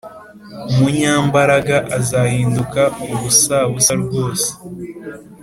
[0.71, 2.81] Umunyambaraga azahinduka
[3.13, 4.49] ubusabusa rwose